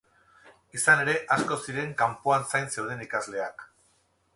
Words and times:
Izan 0.79 1.01
ere, 1.03 1.13
asko 1.37 1.57
ziren 1.67 1.95
kanpoan 2.01 2.49
zain 2.55 2.75
zeuden 2.77 3.05
ikasleak. 3.09 3.73